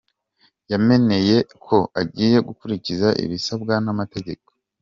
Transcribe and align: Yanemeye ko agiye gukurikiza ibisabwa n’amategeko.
Yanemeye 0.71 1.37
ko 1.65 1.77
agiye 2.01 2.37
gukurikiza 2.47 3.07
ibisabwa 3.23 3.73
n’amategeko. 3.85 4.47